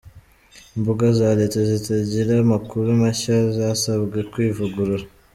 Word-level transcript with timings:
Imbuga 0.75 1.05
za 1.19 1.29
Leta 1.39 1.59
zitagira 1.69 2.31
amakuru 2.45 2.87
mashya 3.03 3.35
zasabwe 3.57 4.17
kwivugurura 4.31 5.05